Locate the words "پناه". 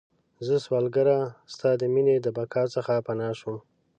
3.07-3.33